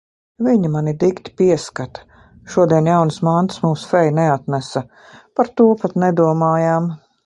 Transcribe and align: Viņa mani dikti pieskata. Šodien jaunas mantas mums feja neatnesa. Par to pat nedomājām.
Viņa 0.45 0.69
mani 0.75 0.93
dikti 1.03 1.33
pieskata. 1.41 2.07
Šodien 2.55 2.91
jaunas 2.93 3.21
mantas 3.29 3.63
mums 3.69 3.87
feja 3.93 4.17
neatnesa. 4.23 4.87
Par 5.41 5.57
to 5.61 5.73
pat 5.85 5.99
nedomājām. 6.09 6.95